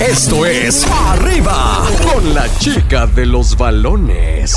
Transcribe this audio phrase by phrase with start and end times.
[0.00, 4.54] Esto es Arriba con la chica de los balones.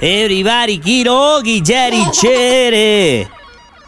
[0.00, 3.28] Everybody, Kirogi, Jerry Chere.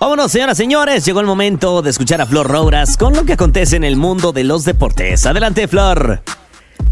[0.00, 1.04] Vámonos, señoras y señores.
[1.04, 4.32] Llegó el momento de escuchar a Flor Rouras con lo que acontece en el mundo
[4.32, 5.26] de los deportes.
[5.26, 6.22] Adelante, Flor.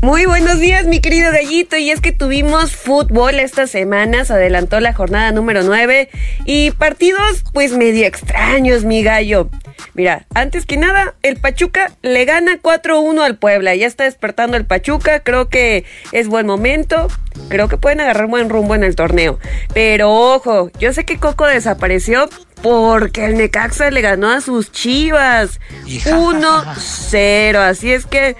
[0.02, 1.76] Muy buenos días, mi querido gallito.
[1.76, 6.08] Y es que tuvimos fútbol estas semanas, adelantó la jornada número 9
[6.44, 9.48] y partidos pues medio extraños, mi gallo.
[9.94, 13.76] Mira, antes que nada, el Pachuca le gana 4-1 al Puebla.
[13.76, 17.07] Ya está despertando el Pachuca, creo que es buen momento.
[17.48, 19.38] Creo que pueden agarrar buen rumbo en el torneo.
[19.72, 22.29] Pero ojo, yo sé que Coco desapareció
[22.60, 27.57] porque el Necaxa le ganó a sus Chivas 1-0.
[27.57, 28.34] Así es que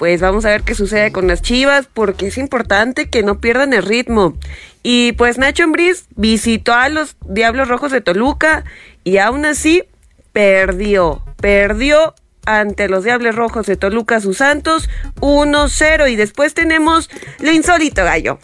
[0.00, 3.74] pues vamos a ver qué sucede con las Chivas porque es importante que no pierdan
[3.74, 4.34] el ritmo.
[4.82, 8.64] Y pues Nacho Ambriz visitó a los Diablos Rojos de Toluca
[9.04, 9.84] y aún así
[10.32, 12.14] perdió, perdió
[12.46, 18.38] ante los Diablos Rojos de Toluca sus Santos 1-0 y después tenemos lo insólito, gallo.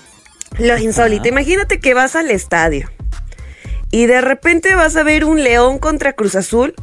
[0.58, 2.90] Lo insólito, imagínate que vas al estadio
[3.90, 6.74] y de repente vas a ver un León contra Cruz Azul.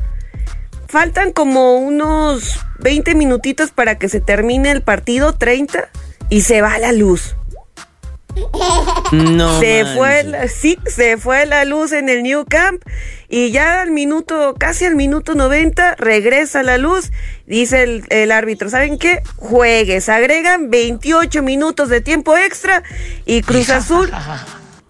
[0.88, 5.90] Faltan como unos 20 minutitos para que se termine el partido, 30,
[6.30, 7.36] y se va la luz.
[9.12, 9.60] No.
[9.60, 12.82] Se fue, la, sí, se fue la luz en el New Camp
[13.30, 17.12] y ya al minuto, casi al minuto 90, regresa la luz.
[17.46, 19.22] Dice el, el árbitro, ¿saben qué?
[19.38, 22.84] Juegues, agregan 28 minutos de tiempo extra
[23.26, 24.12] y Cruz Azul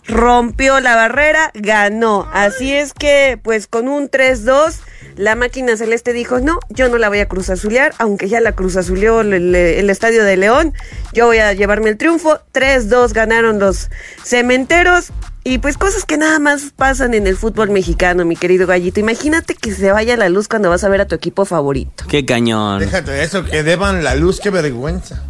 [0.07, 2.29] rompió la barrera, ganó.
[2.33, 4.79] Así es que, pues con un 3-2
[5.17, 8.53] la máquina celeste dijo, no, yo no la voy a cruz azulear, aunque ya la
[8.53, 10.73] cruz azuleó el, el, estadio de León,
[11.13, 12.39] yo voy a llevarme el triunfo.
[12.53, 13.89] 3-2 ganaron los
[14.23, 15.11] cementeros.
[15.45, 19.01] Y pues cosas que nada más pasan en el fútbol mexicano, mi querido gallito.
[19.01, 22.05] Imagínate que se vaya la luz cuando vas a ver a tu equipo favorito.
[22.07, 22.79] Qué cañón.
[22.79, 25.21] Déjate eso, que deban la luz, qué vergüenza.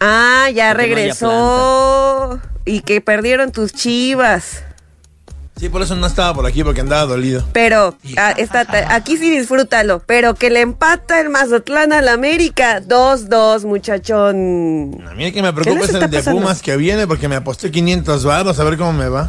[0.00, 2.40] Ah, ya Porque regresó.
[2.40, 4.62] No y que perdieron tus chivas.
[5.60, 7.44] Sí, por eso no estaba por aquí, porque andaba dolido.
[7.52, 10.02] Pero, ah, está, aquí sí disfrútalo.
[10.06, 12.80] Pero que le empata el Mazatlán al América.
[12.80, 15.04] 2-2, muchachón.
[15.06, 18.24] A mí que me preocupa es el de Pumas que viene, porque me aposté 500
[18.24, 19.28] baros, a ver cómo me va.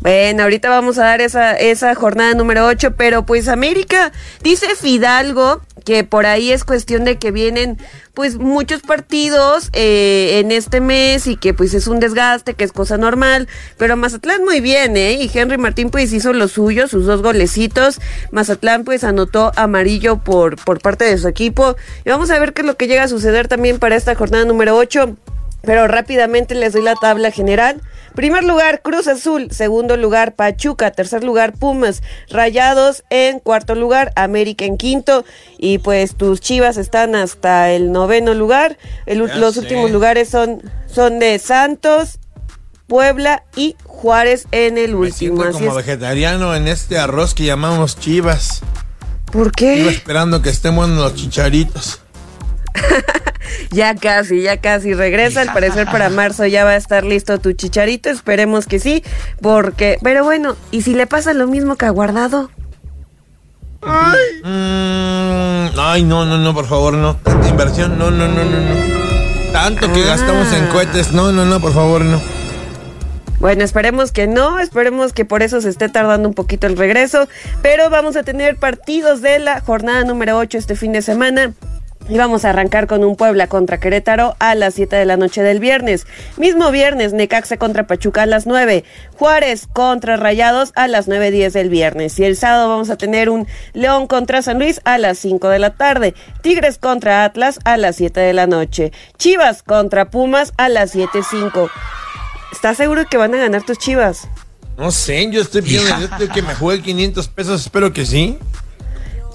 [0.00, 4.12] Bueno, ahorita vamos a dar esa, esa jornada número 8, pero pues América,
[4.42, 7.78] dice Fidalgo que por ahí es cuestión de que vienen
[8.12, 12.72] pues muchos partidos eh, en este mes y que pues es un desgaste, que es
[12.72, 13.46] cosa normal,
[13.78, 15.12] pero Mazatlán muy bien, ¿eh?
[15.12, 18.00] Y Henry Martín pues hizo lo suyo, sus dos golecitos,
[18.32, 22.62] Mazatlán pues anotó amarillo por, por parte de su equipo y vamos a ver qué
[22.62, 25.16] es lo que llega a suceder también para esta jornada número 8.
[25.66, 27.82] Pero rápidamente les doy la tabla general.
[28.14, 29.48] Primer lugar, Cruz Azul.
[29.50, 30.92] Segundo lugar, Pachuca.
[30.92, 32.02] Tercer lugar, Pumas.
[32.30, 35.24] Rayados en cuarto lugar, América en quinto.
[35.58, 38.78] Y pues tus chivas están hasta el noveno lugar.
[39.06, 42.20] los últimos lugares son, son de Santos,
[42.86, 45.44] Puebla y Juárez en el último.
[45.44, 48.62] Me como vegetariano en este arroz que llamamos chivas.
[49.32, 49.80] ¿Por qué?
[49.80, 52.00] Iba esperando que estén buenos los chicharitos.
[53.70, 55.42] ya casi, ya casi regresa.
[55.42, 58.10] Al parecer para marzo ya va a estar listo tu chicharito.
[58.10, 59.02] Esperemos que sí.
[59.40, 62.50] Porque, pero bueno, ¿y si le pasa lo mismo que a guardado?
[63.82, 64.42] Ay.
[64.42, 67.16] Mm, ay, no, no, no, por favor, no.
[67.16, 69.52] Tanta inversión, no, no, no, no, no.
[69.52, 70.68] Tanto que gastamos en ah.
[70.70, 72.20] cohetes, no, no, no, por favor, no.
[73.38, 77.28] Bueno, esperemos que no, esperemos que por eso se esté tardando un poquito el regreso,
[77.62, 81.52] pero vamos a tener partidos de la jornada número 8 este fin de semana.
[82.08, 85.42] Y vamos a arrancar con un Puebla contra Querétaro a las 7 de la noche
[85.42, 86.06] del viernes.
[86.36, 88.84] Mismo viernes, Necaxa contra Pachuca a las 9.
[89.18, 92.16] Juárez contra Rayados a las 9.10 del viernes.
[92.20, 95.58] Y el sábado vamos a tener un León contra San Luis a las 5 de
[95.58, 96.14] la tarde.
[96.42, 98.92] Tigres contra Atlas a las 7 de la noche.
[99.18, 101.68] Chivas contra Pumas a las 7.05.
[102.52, 104.28] ¿Estás seguro que van a ganar tus Chivas?
[104.78, 108.38] No sé, yo estoy pidiendo que me juegue 500 pesos, espero que sí.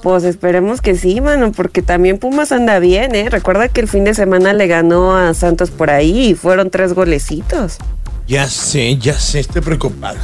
[0.01, 3.29] Pues esperemos que sí, mano, porque también Pumas anda bien, ¿eh?
[3.29, 6.93] Recuerda que el fin de semana le ganó a Santos por ahí y fueron tres
[6.93, 7.77] golecitos.
[8.27, 10.17] Ya sé, ya sé, estoy preocupado.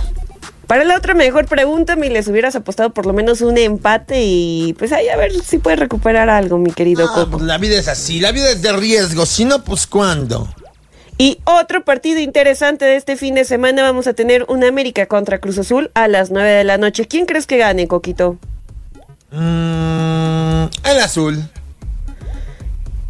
[0.66, 4.76] Para la otra mejor pregunta, me les hubieras apostado por lo menos un empate y
[4.78, 7.30] pues ahí a ver si puedes recuperar algo, mi querido Coco.
[7.32, 10.48] Pues la vida es así, la vida es de riesgo, si no, pues ¿cuándo?
[11.18, 15.40] Y otro partido interesante de este fin de semana vamos a tener un América contra
[15.40, 17.08] Cruz Azul a las 9 de la noche.
[17.08, 18.38] ¿Quién crees que gane, Coquito?
[19.32, 21.44] Mm, el azul.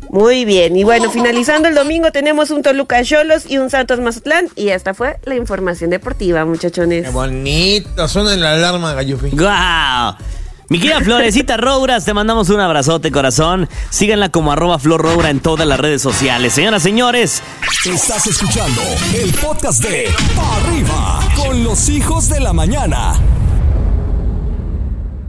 [0.10, 4.48] Muy bien, y bueno, finalizando el domingo tenemos un Toluca Cholos y un Santos Mazatlán.
[4.56, 7.06] Y esta fue la información deportiva, muchachones.
[7.06, 9.30] Qué bonito, suena la alarma, Gallufi.
[9.32, 10.14] ¡Guau!
[10.14, 10.26] Wow.
[10.70, 13.70] Mi querida Florecita Robras, te mandamos un abrazote, corazón.
[13.90, 16.52] Síganla como arroba Flor Roura en todas las redes sociales.
[16.52, 17.42] Señoras, señores.
[17.86, 18.82] Estás escuchando
[19.16, 23.14] el podcast de Arriba con los hijos de la mañana.